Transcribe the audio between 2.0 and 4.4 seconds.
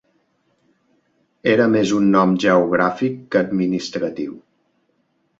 nom geogràfic que administratiu.